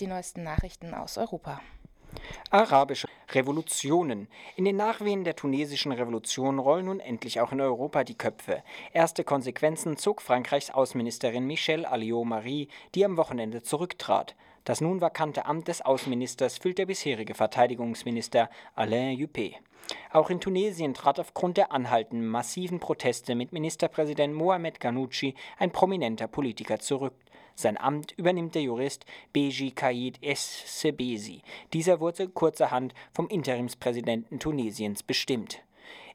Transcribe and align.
Die 0.00 0.08
neuesten 0.08 0.42
Nachrichten 0.42 0.92
aus 0.92 1.18
Europa. 1.18 1.60
Arabische 2.50 3.06
Revolutionen. 3.30 4.26
In 4.56 4.64
den 4.64 4.74
Nachwehen 4.74 5.22
der 5.22 5.36
tunesischen 5.36 5.92
Revolution 5.92 6.58
rollen 6.58 6.86
nun 6.86 6.98
endlich 6.98 7.40
auch 7.40 7.52
in 7.52 7.60
Europa 7.60 8.02
die 8.02 8.18
Köpfe. 8.18 8.64
Erste 8.92 9.22
Konsequenzen 9.22 9.96
zog 9.96 10.20
Frankreichs 10.20 10.70
Außenministerin 10.70 11.46
Michelle 11.46 11.88
Alliot-Marie, 11.88 12.66
die 12.96 13.04
am 13.04 13.16
Wochenende 13.16 13.62
zurücktrat. 13.62 14.34
Das 14.64 14.80
nun 14.80 15.02
vakante 15.02 15.44
Amt 15.44 15.68
des 15.68 15.82
Außenministers 15.82 16.56
füllt 16.56 16.78
der 16.78 16.86
bisherige 16.86 17.34
Verteidigungsminister 17.34 18.48
Alain 18.74 19.18
Juppé. 19.18 19.56
Auch 20.10 20.30
in 20.30 20.40
Tunesien 20.40 20.94
trat 20.94 21.20
aufgrund 21.20 21.58
der 21.58 21.70
anhaltenden 21.70 22.26
massiven 22.26 22.80
Proteste 22.80 23.34
mit 23.34 23.52
Ministerpräsident 23.52 24.34
Mohamed 24.34 24.80
Ghanouchi 24.80 25.34
ein 25.58 25.70
prominenter 25.70 26.28
Politiker 26.28 26.78
zurück. 26.78 27.14
Sein 27.54 27.76
Amt 27.76 28.12
übernimmt 28.12 28.54
der 28.54 28.62
Jurist 28.62 29.04
Beji 29.34 29.70
Kaid 29.70 30.18
Es-Sebesi. 30.22 31.42
Dieser 31.74 32.00
wurde 32.00 32.28
kurzerhand 32.28 32.94
vom 33.12 33.28
Interimspräsidenten 33.28 34.38
Tunesiens 34.38 35.02
bestimmt. 35.02 35.62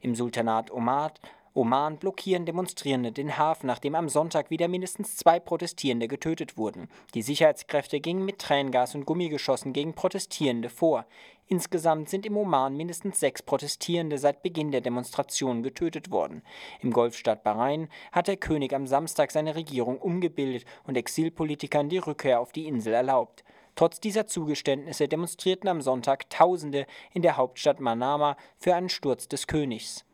Im 0.02 0.16
Sultanat 0.16 0.72
Omar 0.72 1.12
Oman 1.52 1.96
blockieren 1.96 2.46
Demonstrierende 2.46 3.10
den 3.10 3.36
Hafen, 3.36 3.66
nachdem 3.66 3.96
am 3.96 4.08
Sonntag 4.08 4.50
wieder 4.50 4.68
mindestens 4.68 5.16
zwei 5.16 5.40
Protestierende 5.40 6.06
getötet 6.06 6.56
wurden. 6.56 6.88
Die 7.14 7.22
Sicherheitskräfte 7.22 7.98
gingen 7.98 8.24
mit 8.24 8.38
Tränengas 8.38 8.94
und 8.94 9.04
Gummigeschossen 9.04 9.72
gegen 9.72 9.94
Protestierende 9.94 10.70
vor. 10.70 11.06
Insgesamt 11.48 12.08
sind 12.08 12.24
im 12.24 12.36
Oman 12.36 12.76
mindestens 12.76 13.18
sechs 13.18 13.42
Protestierende 13.42 14.18
seit 14.18 14.44
Beginn 14.44 14.70
der 14.70 14.80
Demonstration 14.80 15.64
getötet 15.64 16.12
worden. 16.12 16.42
Im 16.80 16.92
Golfstaat 16.92 17.42
Bahrain 17.42 17.88
hat 18.12 18.28
der 18.28 18.36
König 18.36 18.72
am 18.72 18.86
Samstag 18.86 19.32
seine 19.32 19.56
Regierung 19.56 19.98
umgebildet 19.98 20.64
und 20.84 20.96
Exilpolitikern 20.96 21.88
die 21.88 21.98
Rückkehr 21.98 22.38
auf 22.38 22.52
die 22.52 22.68
Insel 22.68 22.94
erlaubt. 22.94 23.42
Trotz 23.74 23.98
dieser 23.98 24.28
Zugeständnisse 24.28 25.08
demonstrierten 25.08 25.68
am 25.68 25.80
Sonntag 25.80 26.30
Tausende 26.30 26.86
in 27.12 27.22
der 27.22 27.36
Hauptstadt 27.36 27.80
Manama 27.80 28.36
für 28.56 28.76
einen 28.76 28.88
Sturz 28.88 29.26
des 29.26 29.48
Königs. 29.48 30.04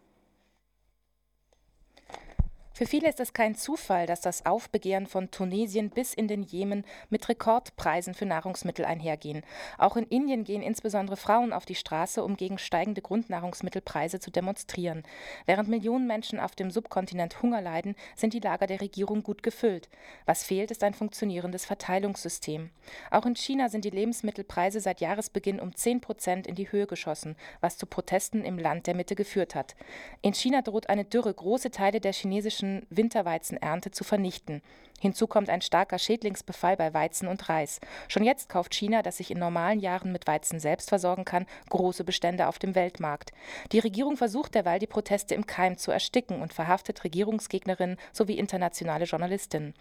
Für 2.76 2.84
viele 2.84 3.08
ist 3.08 3.20
es 3.20 3.32
kein 3.32 3.54
Zufall, 3.54 4.04
dass 4.04 4.20
das 4.20 4.44
Aufbegehren 4.44 5.06
von 5.06 5.30
Tunesien 5.30 5.88
bis 5.88 6.12
in 6.12 6.28
den 6.28 6.42
Jemen 6.42 6.84
mit 7.08 7.26
Rekordpreisen 7.26 8.12
für 8.12 8.26
Nahrungsmittel 8.26 8.84
einhergehen. 8.84 9.44
Auch 9.78 9.96
in 9.96 10.04
Indien 10.04 10.44
gehen 10.44 10.60
insbesondere 10.60 11.16
Frauen 11.16 11.54
auf 11.54 11.64
die 11.64 11.74
Straße, 11.74 12.22
um 12.22 12.36
gegen 12.36 12.58
steigende 12.58 13.00
Grundnahrungsmittelpreise 13.00 14.20
zu 14.20 14.30
demonstrieren. 14.30 15.04
Während 15.46 15.70
Millionen 15.70 16.06
Menschen 16.06 16.38
auf 16.38 16.54
dem 16.54 16.70
Subkontinent 16.70 17.40
Hunger 17.40 17.62
leiden, 17.62 17.96
sind 18.14 18.34
die 18.34 18.40
Lager 18.40 18.66
der 18.66 18.82
Regierung 18.82 19.22
gut 19.22 19.42
gefüllt. 19.42 19.88
Was 20.26 20.44
fehlt, 20.44 20.70
ist 20.70 20.84
ein 20.84 20.92
funktionierendes 20.92 21.64
Verteilungssystem. 21.64 22.68
Auch 23.10 23.24
in 23.24 23.36
China 23.36 23.70
sind 23.70 23.86
die 23.86 23.90
Lebensmittelpreise 23.90 24.80
seit 24.80 25.00
Jahresbeginn 25.00 25.60
um 25.60 25.74
10 25.74 26.02
Prozent 26.02 26.46
in 26.46 26.56
die 26.56 26.70
Höhe 26.70 26.86
geschossen, 26.86 27.36
was 27.62 27.78
zu 27.78 27.86
Protesten 27.86 28.44
im 28.44 28.58
Land 28.58 28.86
der 28.86 28.94
Mitte 28.94 29.14
geführt 29.14 29.54
hat. 29.54 29.76
In 30.20 30.34
China 30.34 30.60
droht 30.60 30.90
eine 30.90 31.06
Dürre 31.06 31.32
große 31.32 31.70
Teile 31.70 32.02
der 32.02 32.12
chinesischen 32.12 32.65
deutschen 32.66 32.86
Winterweizenernte 32.90 33.90
zu 33.90 34.04
vernichten. 34.04 34.62
Hinzu 34.98 35.26
kommt 35.26 35.50
ein 35.50 35.60
starker 35.60 35.98
Schädlingsbefall 35.98 36.76
bei 36.76 36.94
Weizen 36.94 37.28
und 37.28 37.50
Reis. 37.50 37.80
Schon 38.08 38.24
jetzt 38.24 38.48
kauft 38.48 38.74
China, 38.74 39.02
das 39.02 39.18
sich 39.18 39.30
in 39.30 39.38
normalen 39.38 39.78
Jahren 39.78 40.10
mit 40.10 40.26
Weizen 40.26 40.58
selbst 40.58 40.88
versorgen 40.88 41.26
kann, 41.26 41.46
große 41.68 42.02
Bestände 42.02 42.46
auf 42.48 42.58
dem 42.58 42.74
Weltmarkt. 42.74 43.32
Die 43.72 43.78
Regierung 43.78 44.16
versucht 44.16 44.54
derweil, 44.54 44.78
die 44.78 44.86
Proteste 44.86 45.34
im 45.34 45.46
Keim 45.46 45.76
zu 45.76 45.90
ersticken 45.90 46.40
und 46.40 46.54
verhaftet 46.54 47.04
Regierungsgegnerinnen 47.04 47.98
sowie 48.12 48.38
internationale 48.38 49.04
Journalistinnen. 49.04 49.74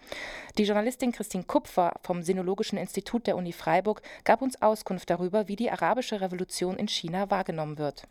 Die 0.58 0.64
Journalistin 0.64 1.12
Christine 1.12 1.44
Kupfer 1.44 1.94
vom 2.02 2.22
Sinologischen 2.22 2.78
Institut 2.78 3.26
der 3.26 3.36
Uni 3.36 3.52
Freiburg 3.52 4.02
gab 4.24 4.42
uns 4.42 4.60
Auskunft 4.60 5.08
darüber, 5.08 5.48
wie 5.48 5.56
die 5.56 5.70
arabische 5.70 6.20
Revolution 6.20 6.76
in 6.76 6.88
China 6.88 7.30
wahrgenommen 7.30 7.78
wird. 7.78 8.06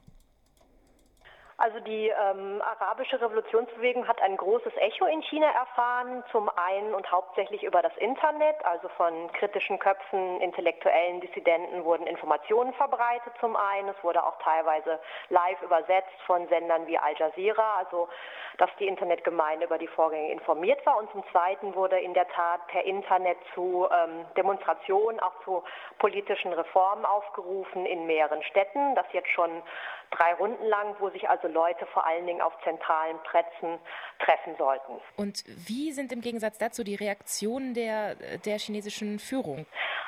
Also 1.57 1.79
die 1.79 2.09
ähm, 2.09 2.61
arabische 2.61 3.21
Revolutionsbewegung 3.21 4.05
hat 4.09 4.21
ein 4.21 4.35
großes 4.35 4.73
Echo 4.75 5.05
in 5.05 5.21
China 5.21 5.47
erfahren, 5.47 6.21
zum 6.29 6.49
einen 6.49 6.93
und 6.93 7.09
hauptsächlich 7.09 7.63
über 7.63 7.81
das 7.81 7.95
Internet, 7.95 8.57
also 8.65 8.89
von 8.89 9.31
kritischen 9.31 9.79
Köpfen, 9.79 10.41
intellektuellen 10.41 11.21
Dissidenten 11.21 11.85
wurden 11.85 12.07
Informationen 12.07 12.73
verbreitet 12.73 13.31
zum 13.39 13.55
einen, 13.55 13.87
es 13.87 14.03
wurde 14.03 14.21
auch 14.25 14.37
teilweise 14.39 14.99
live 15.29 15.61
übersetzt 15.61 16.19
von 16.25 16.45
Sendern 16.49 16.87
wie 16.87 16.97
Al 16.97 17.15
Jazeera, 17.17 17.77
also 17.77 18.09
dass 18.57 18.69
die 18.77 18.87
Internetgemeinde 18.87 19.65
über 19.65 19.77
die 19.77 19.87
Vorgänge 19.87 20.33
informiert 20.33 20.85
war. 20.85 20.97
Und 20.97 21.09
zum 21.11 21.23
zweiten 21.31 21.73
wurde 21.73 21.97
in 21.99 22.13
der 22.13 22.27
Tat 22.29 22.67
per 22.67 22.83
Internet 22.83 23.37
zu 23.53 23.87
ähm, 23.91 24.25
Demonstrationen, 24.35 25.21
auch 25.21 25.33
zu 25.45 25.63
politischen 25.99 26.51
Reformen 26.51 27.05
aufgerufen 27.05 27.85
in 27.85 28.05
mehreren 28.07 28.43
Städten, 28.43 28.93
das 28.95 29.05
jetzt 29.13 29.29
schon 29.29 29.63
drei 30.11 30.33
Runden 30.35 30.65
lang, 30.65 30.95
wo 30.99 31.09
sich 31.09 31.29
also 31.29 31.44
Leute 31.47 31.85
vor 31.87 32.05
allen 32.05 32.25
Dingen 32.25 32.41
auf 32.41 32.53
zentralen 32.63 33.17
Plätzen 33.29 33.79
treffen 34.19 34.55
sollten. 34.57 35.01
Und 35.17 35.43
wie 35.47 35.91
sind 35.91 36.11
im 36.11 36.21
Gegensatz 36.21 36.57
dazu 36.57 36.83
die 36.83 36.95
Reaktionen 36.95 37.73
der, 37.73 38.15
der 38.15 38.57
chinesischen 38.57 39.19
Führung? 39.19 39.65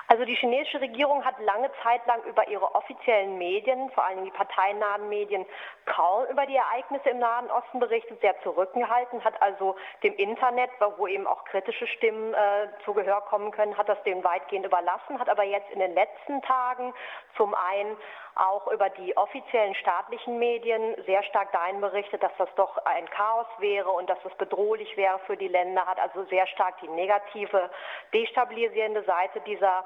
Also 0.09 0.23
die 0.23 0.35
chinesische 0.35 0.79
Regierung 0.79 1.25
hat 1.25 1.37
lange 1.41 1.69
Zeit 1.83 2.05
lang 2.07 2.23
über 2.23 2.47
ihre 2.47 2.73
offiziellen 2.75 3.37
Medien, 3.37 3.89
vor 3.91 4.05
allem 4.05 4.23
die 4.23 4.31
parteinahen 4.31 5.09
Medien, 5.09 5.45
kaum 5.85 6.25
über 6.27 6.45
die 6.45 6.55
Ereignisse 6.55 7.09
im 7.09 7.19
Nahen 7.19 7.51
Osten 7.51 7.79
berichtet, 7.79 8.21
sehr 8.21 8.39
zurückgehalten, 8.41 9.21
hat 9.25 9.41
also 9.41 9.75
dem 10.03 10.15
Internet, 10.15 10.69
wo 10.97 11.07
eben 11.07 11.27
auch 11.27 11.43
kritische 11.43 11.87
Stimmen 11.87 12.33
äh, 12.33 12.69
zu 12.85 12.93
Gehör 12.93 13.19
kommen 13.21 13.51
können, 13.51 13.77
hat 13.77 13.89
das 13.89 14.01
dem 14.03 14.23
weitgehend 14.23 14.65
überlassen, 14.65 15.19
hat 15.19 15.27
aber 15.27 15.43
jetzt 15.43 15.69
in 15.71 15.79
den 15.79 15.93
letzten 15.93 16.41
Tagen 16.41 16.93
zum 17.35 17.53
einen 17.53 17.97
auch 18.37 18.67
über 18.71 18.89
die 18.89 19.15
offiziellen 19.17 19.75
staatlichen 19.75 20.39
Medien 20.39 20.95
sehr 21.05 21.23
stark 21.23 21.51
dahin 21.51 21.81
berichtet, 21.81 22.23
dass 22.23 22.31
das 22.37 22.49
doch 22.55 22.77
ein 22.85 23.09
Chaos 23.09 23.47
wäre 23.59 23.89
und 23.89 24.09
dass 24.09 24.19
es 24.25 24.33
bedrohlich 24.35 24.95
wäre 24.97 25.19
für 25.25 25.37
die 25.37 25.47
Länder, 25.47 25.85
hat 25.85 25.99
also 25.99 26.23
sehr 26.25 26.47
stark 26.47 26.79
die 26.81 26.87
negative, 26.87 27.69
destabilisierende 28.13 29.03
Seite 29.03 29.41
dieser 29.41 29.85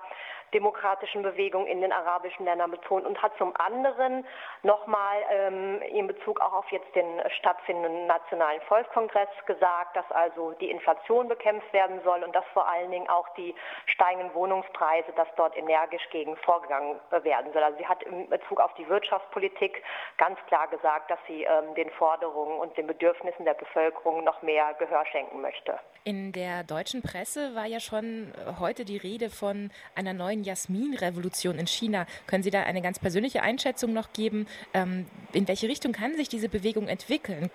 demokratischen 0.54 1.24
Bewegung 1.24 1.66
in 1.68 1.82
den 1.82 1.92
arabischen 1.92 2.46
Ländern 2.46 2.72
betont 2.72 3.06
und 3.06 3.22
hat 3.22 3.32
zum 3.38 3.54
anderen 3.58 4.26
nochmal 4.64 5.18
ähm, 5.32 5.82
in 5.82 6.08
Bezug 6.08 6.40
auch 6.42 6.54
auf 6.54 6.72
jetzt 6.72 6.94
den 6.96 7.22
stattfindenden 7.40 8.08
Nationalen 8.08 8.62
Volkskongress 8.68 9.30
gesagt, 9.46 9.96
dass 9.96 10.10
also 10.12 10.52
die 10.60 10.70
Inflation 10.70 11.28
bekämpft 11.28 11.72
werden 11.74 12.02
soll 12.04 12.24
und 12.24 12.36
dass 12.36 12.46
vor 12.54 12.68
allen 12.68 12.92
Dingen 12.92 13.10
auch 13.10 13.28
die 13.36 13.56
steigenden 13.86 14.34
Wohnungspreise, 14.34 15.12
dass 15.16 15.28
dort 15.38 15.58
energisch 15.58 16.08
gegen 16.12 16.36
vorgegangen 16.38 17.00
werden 17.24 17.52
soll. 17.54 17.64
Also 17.64 17.78
sie 17.78 17.88
hat 17.88 18.04
im 18.04 18.30
Bezug 18.30 18.60
auf 18.60 18.74
die 18.76 18.88
Wirtschaftspolitik 18.88 19.84
ganz 20.18 20.38
klar 20.48 20.68
gesagt, 20.68 21.10
dass 21.10 21.20
sie 21.28 21.44
ähm, 21.44 21.74
den 21.76 21.90
Forderungen 21.92 22.60
und 22.60 22.76
den 22.78 22.88
Bedürfnissen 22.88 23.46
der 23.46 23.54
Bevölkerung 23.54 24.24
noch 24.24 24.42
mehr 24.42 24.74
Gehör 24.80 25.06
schenken 25.06 25.42
möchte. 25.42 25.80
In 26.04 26.32
der 26.32 26.64
deutschen 26.64 27.04
Presse 27.04 27.54
war 27.54 27.68
ja 27.68 27.80
schon 27.80 28.34
heute 28.60 28.86
die 28.86 28.98
Rede 28.98 29.30
von 29.30 29.70
einer 29.96 30.14
neuen 30.14 30.41
Jasmin-Revolution 30.44 31.58
in 31.58 31.68
China. 31.68 32.06
Können 32.28 32.44
Sie 32.44 32.52
da 32.52 32.64
eine 32.64 32.82
ganz 32.82 33.00
persönliche 33.00 33.42
Einschätzung 33.42 33.94
noch 33.94 34.14
geben? 34.14 34.48
Ähm, 34.74 35.06
in 35.34 35.48
welche 35.48 35.68
Richtung 35.68 35.92
kann 35.92 36.16
sich 36.16 36.30
diese 36.30 36.50
Bewegung 36.50 36.88
entwickeln? 36.88 37.50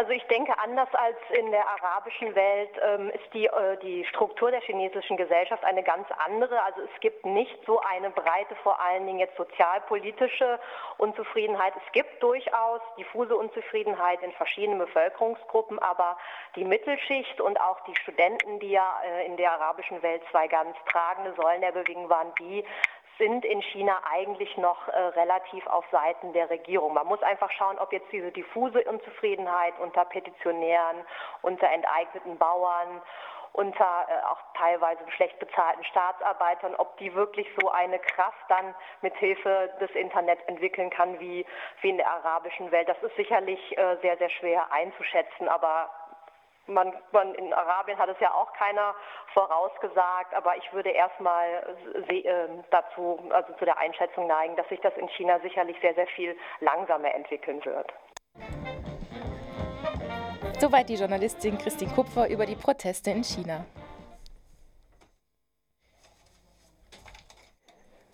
Also 0.00 0.12
ich 0.12 0.26
denke, 0.28 0.58
anders 0.58 0.88
als 0.94 1.18
in 1.38 1.50
der 1.50 1.68
arabischen 1.68 2.34
Welt 2.34 2.70
ähm, 2.82 3.10
ist 3.10 3.34
die, 3.34 3.44
äh, 3.44 3.76
die 3.82 4.02
Struktur 4.06 4.50
der 4.50 4.62
chinesischen 4.62 5.18
Gesellschaft 5.18 5.62
eine 5.62 5.82
ganz 5.82 6.08
andere. 6.24 6.62
Also 6.62 6.80
es 6.80 7.00
gibt 7.00 7.26
nicht 7.26 7.54
so 7.66 7.80
eine 7.80 8.08
breite, 8.08 8.54
vor 8.62 8.80
allen 8.80 9.06
Dingen 9.06 9.18
jetzt 9.18 9.36
sozialpolitische 9.36 10.58
Unzufriedenheit. 10.96 11.74
Es 11.76 11.92
gibt 11.92 12.22
durchaus 12.22 12.80
diffuse 12.96 13.36
Unzufriedenheit 13.36 14.22
in 14.22 14.32
verschiedenen 14.32 14.78
Bevölkerungsgruppen, 14.78 15.78
aber 15.78 16.16
die 16.56 16.64
Mittelschicht 16.64 17.38
und 17.42 17.60
auch 17.60 17.80
die 17.84 17.96
Studenten, 17.96 18.58
die 18.58 18.70
ja 18.70 19.02
äh, 19.04 19.26
in 19.26 19.36
der 19.36 19.52
arabischen 19.52 20.00
Welt 20.02 20.22
zwei 20.30 20.48
ganz 20.48 20.78
tragende 20.90 21.34
Säulen 21.34 21.60
der 21.60 21.72
Bewegung 21.72 22.08
waren, 22.08 22.32
die 22.38 22.64
sind 23.20 23.44
in 23.44 23.60
China 23.62 24.00
eigentlich 24.10 24.56
noch 24.56 24.88
äh, 24.88 24.98
relativ 24.98 25.66
auf 25.66 25.84
Seiten 25.92 26.32
der 26.32 26.48
Regierung. 26.48 26.94
Man 26.94 27.06
muss 27.06 27.22
einfach 27.22 27.50
schauen, 27.52 27.78
ob 27.78 27.92
jetzt 27.92 28.10
diese 28.10 28.32
diffuse 28.32 28.82
Unzufriedenheit 28.84 29.74
unter 29.78 30.04
Petitionären, 30.06 31.04
unter 31.42 31.70
enteigneten 31.70 32.38
Bauern, 32.38 33.02
unter 33.52 34.06
äh, 34.08 34.26
auch 34.26 34.38
teilweise 34.56 35.02
schlecht 35.16 35.38
bezahlten 35.38 35.84
Staatsarbeitern, 35.84 36.74
ob 36.76 36.96
die 36.96 37.14
wirklich 37.14 37.46
so 37.60 37.70
eine 37.70 37.98
Kraft 37.98 38.44
dann 38.48 38.74
mit 39.02 39.14
Hilfe 39.16 39.70
des 39.80 39.90
Internets 39.90 40.42
entwickeln 40.46 40.88
kann 40.88 41.20
wie, 41.20 41.44
wie 41.82 41.90
in 41.90 41.98
der 41.98 42.10
arabischen 42.10 42.70
Welt. 42.70 42.88
Das 42.88 43.02
ist 43.02 43.16
sicherlich 43.16 43.76
äh, 43.76 43.96
sehr, 44.00 44.16
sehr 44.16 44.30
schwer 44.30 44.72
einzuschätzen, 44.72 45.48
aber 45.48 45.90
man, 46.70 46.92
man, 47.12 47.34
in 47.34 47.52
Arabien 47.52 47.98
hat 47.98 48.08
es 48.08 48.18
ja 48.20 48.32
auch 48.32 48.52
keiner 48.54 48.94
vorausgesagt, 49.34 50.34
aber 50.34 50.56
ich 50.56 50.72
würde 50.72 50.90
erstmal 50.90 51.76
äh, 52.08 52.48
dazu, 52.70 53.18
also 53.30 53.52
zu 53.54 53.64
der 53.64 53.78
Einschätzung 53.78 54.26
neigen, 54.26 54.56
dass 54.56 54.68
sich 54.68 54.80
das 54.80 54.96
in 54.96 55.08
China 55.08 55.38
sicherlich 55.40 55.76
sehr, 55.80 55.94
sehr 55.94 56.06
viel 56.08 56.36
langsamer 56.60 57.14
entwickeln 57.14 57.64
wird. 57.64 57.92
Soweit 60.58 60.88
die 60.88 60.94
Journalistin 60.94 61.58
Christine 61.58 61.92
Kupfer 61.94 62.28
über 62.28 62.46
die 62.46 62.56
Proteste 62.56 63.10
in 63.10 63.24
China. 63.24 63.64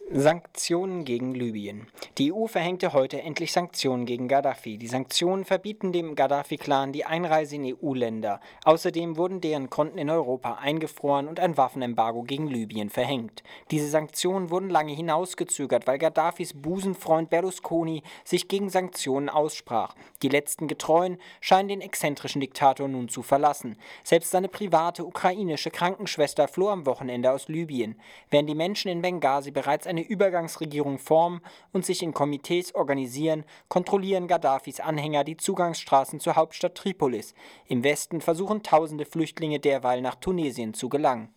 Sanktionen 0.08 1.04
gegen 1.04 1.34
Libyen. 1.34 1.90
Die 2.18 2.32
EU 2.32 2.46
verhängte 2.46 2.94
heute 2.94 3.20
endlich 3.20 3.52
Sanktionen 3.52 4.06
gegen 4.06 4.26
Gaddafi. 4.26 4.78
Die 4.78 4.86
Sanktionen 4.86 5.44
verbieten 5.44 5.92
dem 5.92 6.14
Gaddafi-Clan 6.14 6.92
die 6.92 7.04
Einreise 7.04 7.56
in 7.56 7.76
EU-Länder. 7.76 8.40
Außerdem 8.64 9.18
wurden 9.18 9.42
deren 9.42 9.68
Konten 9.68 9.98
in 9.98 10.08
Europa 10.08 10.54
eingefroren 10.54 11.28
und 11.28 11.40
ein 11.40 11.58
Waffenembargo 11.58 12.22
gegen 12.22 12.46
Libyen 12.46 12.88
verhängt. 12.88 13.42
Diese 13.70 13.88
Sanktionen 13.88 14.48
wurden 14.48 14.70
lange 14.70 14.94
hinausgezögert, 14.94 15.86
weil 15.86 15.98
Gaddafis 15.98 16.54
Busenfreund 16.54 17.28
Berlusconi 17.28 18.02
sich 18.24 18.48
gegen 18.48 18.70
Sanktionen 18.70 19.28
aussprach. 19.28 19.94
Die 20.22 20.30
letzten 20.30 20.68
Getreuen 20.68 21.18
scheinen 21.42 21.68
den 21.68 21.82
exzentrischen 21.82 22.40
Diktator 22.40 22.88
nun 22.88 23.10
zu 23.10 23.22
verlassen. 23.22 23.76
Selbst 24.04 24.30
seine 24.30 24.48
private 24.48 25.04
ukrainische 25.04 25.70
Krankenschwester 25.70 26.48
floh 26.48 26.70
am 26.70 26.86
Wochenende 26.86 27.30
aus 27.30 27.48
Libyen. 27.48 28.00
Während 28.30 28.48
die 28.48 28.54
Menschen 28.54 28.90
in 28.90 29.02
Benghazi 29.02 29.50
bereits 29.50 29.86
eine 29.86 30.00
Übergangsregierung 30.00 30.98
formen 30.98 31.42
und 31.74 31.84
sich 31.84 32.05
in 32.06 32.14
Komitees 32.14 32.74
organisieren, 32.74 33.44
kontrollieren 33.68 34.28
Gaddafis 34.28 34.80
Anhänger 34.80 35.24
die 35.24 35.36
Zugangsstraßen 35.36 36.20
zur 36.20 36.36
Hauptstadt 36.36 36.74
Tripolis. 36.74 37.34
Im 37.66 37.84
Westen 37.84 38.20
versuchen 38.20 38.62
tausende 38.62 39.04
Flüchtlinge 39.04 39.60
derweil 39.60 40.00
nach 40.00 40.14
Tunesien 40.14 40.72
zu 40.72 40.88
gelangen. 40.88 41.35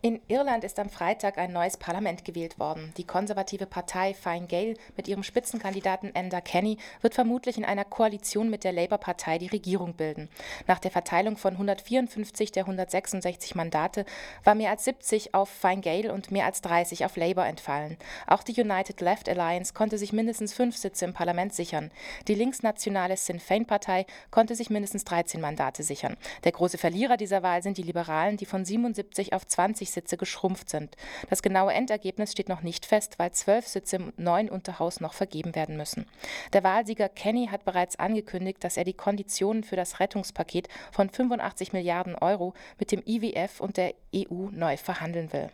In 0.00 0.20
Irland 0.28 0.62
ist 0.62 0.78
am 0.78 0.88
Freitag 0.88 1.38
ein 1.38 1.52
neues 1.52 1.76
Parlament 1.76 2.24
gewählt 2.24 2.60
worden. 2.60 2.92
Die 2.98 3.04
konservative 3.04 3.66
Partei 3.66 4.14
Fine 4.14 4.46
Gael 4.46 4.76
mit 4.96 5.08
ihrem 5.08 5.24
Spitzenkandidaten 5.24 6.14
Enda 6.14 6.40
Kenny 6.40 6.78
wird 7.00 7.14
vermutlich 7.14 7.58
in 7.58 7.64
einer 7.64 7.84
Koalition 7.84 8.48
mit 8.48 8.62
der 8.62 8.70
Labour-Partei 8.70 9.38
die 9.38 9.48
Regierung 9.48 9.94
bilden. 9.94 10.28
Nach 10.68 10.78
der 10.78 10.92
Verteilung 10.92 11.36
von 11.36 11.54
154 11.54 12.52
der 12.52 12.62
166 12.62 13.56
Mandate 13.56 14.04
war 14.44 14.54
mehr 14.54 14.70
als 14.70 14.84
70 14.84 15.34
auf 15.34 15.48
Fine 15.48 15.80
Gael 15.80 16.12
und 16.12 16.30
mehr 16.30 16.46
als 16.46 16.60
30 16.60 17.04
auf 17.04 17.16
Labour 17.16 17.46
entfallen. 17.46 17.96
Auch 18.28 18.44
die 18.44 18.60
United 18.60 19.00
Left 19.00 19.28
Alliance 19.28 19.74
konnte 19.74 19.98
sich 19.98 20.12
mindestens 20.12 20.54
fünf 20.54 20.76
Sitze 20.76 21.06
im 21.06 21.12
Parlament 21.12 21.54
sichern. 21.54 21.90
Die 22.28 22.36
linksnationale 22.36 23.16
Sinn 23.16 23.40
Féin-Partei 23.40 24.06
konnte 24.30 24.54
sich 24.54 24.70
mindestens 24.70 25.02
13 25.02 25.40
Mandate 25.40 25.82
sichern. 25.82 26.16
Der 26.44 26.52
große 26.52 26.78
Verlierer 26.78 27.16
dieser 27.16 27.42
Wahl 27.42 27.64
sind 27.64 27.78
die 27.78 27.82
Liberalen, 27.82 28.36
die 28.36 28.46
von 28.46 28.64
77 28.64 29.32
auf 29.32 29.44
20 29.44 29.88
Sitze 29.88 29.97
geschrumpft 30.06 30.70
sind. 30.70 30.96
Das 31.28 31.42
genaue 31.42 31.72
Endergebnis 31.72 32.32
steht 32.32 32.48
noch 32.48 32.62
nicht 32.62 32.86
fest, 32.86 33.18
weil 33.18 33.32
zwölf 33.32 33.66
Sitze 33.66 33.96
im 33.96 34.12
neuen 34.16 34.48
Unterhaus 34.48 35.00
noch 35.00 35.14
vergeben 35.14 35.54
werden 35.54 35.76
müssen. 35.76 36.06
Der 36.52 36.64
Wahlsieger 36.64 37.08
Kenny 37.08 37.48
hat 37.48 37.64
bereits 37.64 37.98
angekündigt, 37.98 38.62
dass 38.62 38.76
er 38.76 38.84
die 38.84 38.94
Konditionen 38.94 39.64
für 39.64 39.76
das 39.76 40.00
Rettungspaket 40.00 40.68
von 40.92 41.10
85 41.10 41.72
Milliarden 41.72 42.14
Euro 42.14 42.54
mit 42.78 42.92
dem 42.92 43.02
IWF 43.04 43.60
und 43.60 43.76
der 43.76 43.94
EU 44.14 44.48
neu 44.50 44.76
verhandeln 44.76 45.32
will. 45.32 45.50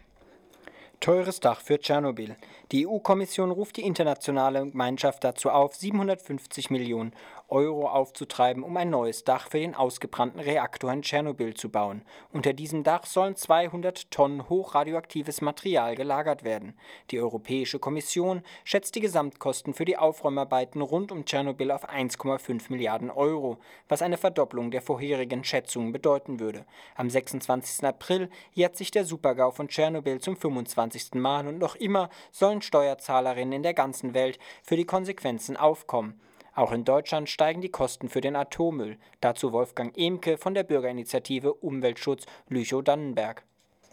Teures 1.00 1.40
Dach 1.40 1.60
für 1.60 1.78
Tschernobyl. 1.78 2.36
Die 2.72 2.86
EU-Kommission 2.86 3.50
ruft 3.50 3.76
die 3.76 3.82
internationale 3.82 4.70
Gemeinschaft 4.70 5.22
dazu 5.22 5.50
auf, 5.50 5.74
750 5.74 6.70
Millionen 6.70 7.12
Euro 7.48 7.88
aufzutreiben, 7.88 8.62
um 8.62 8.76
ein 8.76 8.88
neues 8.88 9.24
Dach 9.24 9.50
für 9.50 9.58
den 9.58 9.74
ausgebrannten 9.74 10.40
Reaktor 10.40 10.92
in 10.92 11.02
Tschernobyl 11.02 11.54
zu 11.54 11.68
bauen. 11.68 12.02
Unter 12.32 12.52
diesem 12.52 12.84
Dach 12.84 13.04
sollen 13.04 13.36
200 13.36 14.10
Tonnen 14.10 14.48
hochradioaktives 14.48 15.42
Material 15.42 15.94
gelagert 15.94 16.42
werden. 16.42 16.74
Die 17.10 17.20
Europäische 17.20 17.78
Kommission 17.78 18.42
schätzt 18.64 18.94
die 18.94 19.00
Gesamtkosten 19.00 19.74
für 19.74 19.84
die 19.84 19.98
Aufräumarbeiten 19.98 20.80
rund 20.80 21.12
um 21.12 21.26
Tschernobyl 21.26 21.70
auf 21.70 21.88
1,5 21.88 22.70
Milliarden 22.70 23.10
Euro, 23.10 23.58
was 23.88 24.02
eine 24.02 24.16
Verdopplung 24.16 24.70
der 24.70 24.82
vorherigen 24.82 25.44
Schätzungen 25.44 25.92
bedeuten 25.92 26.40
würde. 26.40 26.64
Am 26.96 27.10
26. 27.10 27.84
April 27.84 28.30
jährt 28.52 28.76
sich 28.76 28.90
der 28.90 29.04
Supergau 29.04 29.50
von 29.50 29.68
Tschernobyl 29.68 30.18
zum 30.20 30.36
25. 30.36 30.83
Mal 31.20 31.46
und 31.46 31.58
noch 31.58 31.76
immer 31.76 32.08
sollen 32.30 32.62
Steuerzahlerinnen 32.62 33.52
in 33.52 33.62
der 33.62 33.74
ganzen 33.74 34.14
Welt 34.14 34.38
für 34.62 34.76
die 34.76 34.86
Konsequenzen 34.86 35.56
aufkommen. 35.56 36.20
Auch 36.54 36.72
in 36.72 36.84
Deutschland 36.84 37.28
steigen 37.28 37.60
die 37.60 37.70
Kosten 37.70 38.08
für 38.08 38.20
den 38.20 38.36
Atommüll. 38.36 38.98
Dazu 39.20 39.52
Wolfgang 39.52 39.96
Emke 39.96 40.38
von 40.38 40.54
der 40.54 40.62
Bürgerinitiative 40.62 41.52
Umweltschutz 41.52 42.26
Lüchow-Dannenberg. 42.48 43.42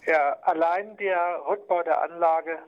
Ja, 0.05 0.37
allein 0.43 0.95
der 0.97 1.41
Rückbau 1.47 1.81
der 1.83 2.01
Anlage 2.01 2.59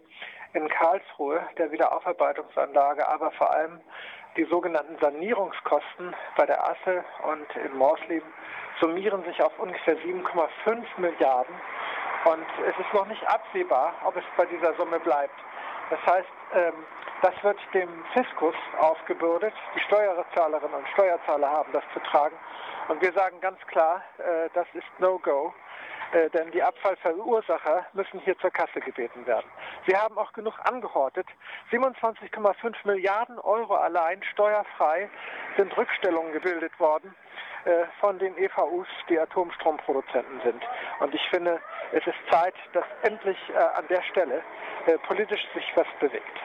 in 0.53 0.67
Karlsruhe, 0.67 1.41
der 1.57 1.71
Wiederaufarbeitungsanlage, 1.71 3.07
aber 3.07 3.31
vor 3.31 3.51
allem 3.51 3.81
die 4.37 4.45
sogenannten 4.45 4.97
Sanierungskosten 4.99 6.15
bei 6.37 6.45
der 6.45 6.63
Asse 6.63 7.03
und 7.31 7.45
in 7.63 7.77
Morsleben 7.77 8.27
summieren 8.79 9.23
sich 9.25 9.41
auf 9.41 9.57
ungefähr 9.59 9.97
7,5 9.97 10.83
Milliarden. 10.97 11.55
Und 12.25 12.45
es 12.65 12.77
ist 12.79 12.93
noch 12.93 13.05
nicht 13.07 13.25
absehbar, 13.27 13.93
ob 14.05 14.15
es 14.15 14.23
bei 14.37 14.45
dieser 14.45 14.73
Summe 14.75 14.99
bleibt. 14.99 15.35
Das 15.89 15.99
heißt, 16.05 16.29
ähm, 16.53 16.73
das 17.21 17.33
wird 17.43 17.57
dem 17.73 17.89
Fiskus 18.13 18.55
aufgebürdet. 18.79 19.53
Die 19.75 19.79
Steuerzahlerinnen 19.81 20.73
und 20.73 20.87
Steuerzahler 20.89 21.49
haben 21.49 21.71
das 21.73 21.83
zu 21.93 21.99
tragen. 22.01 22.35
Und 22.87 23.01
wir 23.01 23.13
sagen 23.13 23.39
ganz 23.41 23.59
klar, 23.67 24.01
äh, 24.17 24.49
das 24.53 24.67
ist 24.73 24.87
No-Go. 24.99 25.53
Äh, 26.13 26.29
denn 26.29 26.51
die 26.51 26.61
Abfallverursacher 26.61 27.85
müssen 27.93 28.19
hier 28.19 28.37
zur 28.37 28.51
Kasse 28.51 28.79
gebeten 28.79 29.25
werden. 29.25 29.49
Sie 29.87 29.95
haben 29.95 30.17
auch 30.17 30.31
genug 30.33 30.53
angehortet. 30.63 31.25
27,5 31.71 32.75
Milliarden 32.85 33.39
Euro 33.39 33.75
allein 33.75 34.21
steuerfrei 34.31 35.09
sind 35.57 35.75
Rückstellungen 35.75 36.31
gebildet 36.31 36.79
worden 36.79 37.15
äh, 37.65 37.85
von 37.99 38.19
den 38.19 38.37
EVUs, 38.37 38.87
die 39.09 39.19
Atomstromproduzenten 39.19 40.41
sind. 40.43 40.63
Und 40.99 41.15
ich 41.15 41.21
finde, 41.31 41.59
es 41.91 42.05
ist 42.05 42.17
Zeit, 42.31 42.55
dass 42.73 42.85
endlich 43.01 43.37
an 43.75 43.87
der 43.87 44.01
Stelle 44.03 44.43
politisch 45.07 45.41
sich 45.53 45.65
was 45.75 45.87
bewegt. 45.99 46.39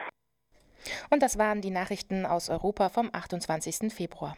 Und 1.09 1.23
das 1.23 1.37
waren 1.37 1.61
die 1.61 1.71
Nachrichten 1.71 2.25
aus 2.25 2.49
Europa 2.49 2.89
vom 2.89 3.09
28. 3.11 3.91
Februar. 3.93 4.35